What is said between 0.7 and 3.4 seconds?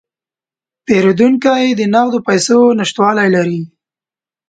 پیرودونکی د نغدو پیسو نشتوالی